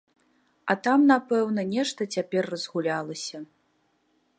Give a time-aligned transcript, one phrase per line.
[0.73, 3.37] А там, напэўна, нешта цяпер разгулялася.